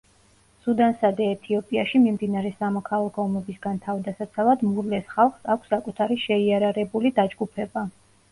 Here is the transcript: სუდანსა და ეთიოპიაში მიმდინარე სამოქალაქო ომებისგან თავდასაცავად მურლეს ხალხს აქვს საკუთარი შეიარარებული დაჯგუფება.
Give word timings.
სუდანსა 0.61 1.09
და 1.17 1.25
ეთიოპიაში 1.33 1.99
მიმდინარე 2.05 2.51
სამოქალაქო 2.61 3.21
ომებისგან 3.25 3.77
თავდასაცავად 3.85 4.65
მურლეს 4.69 5.13
ხალხს 5.17 5.45
აქვს 5.57 5.71
საკუთარი 5.75 6.19
შეიარარებული 6.23 7.13
დაჯგუფება. 7.21 7.85